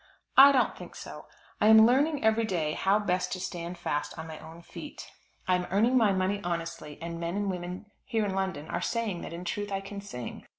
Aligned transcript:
I 0.35 0.51
don't 0.51 0.75
think 0.75 0.95
so. 0.95 1.27
I 1.61 1.67
am 1.67 1.85
learning 1.85 2.23
every 2.23 2.43
day 2.43 2.73
how 2.73 2.97
best 2.97 3.31
to 3.33 3.39
stand 3.39 3.77
fast 3.77 4.17
on 4.17 4.25
my 4.25 4.39
own 4.39 4.63
feet. 4.63 5.07
I 5.47 5.53
am 5.53 5.67
earning 5.69 5.95
my 5.95 6.11
money 6.11 6.41
honestly, 6.43 6.97
and 6.99 7.19
men 7.19 7.35
and 7.35 7.51
women 7.51 7.85
here 8.03 8.25
in 8.25 8.33
London 8.33 8.67
are 8.67 8.81
saying 8.81 9.21
that 9.21 9.31
in 9.31 9.45
truth 9.45 9.71
I 9.71 9.81
can 9.81 10.01
sing. 10.01 10.47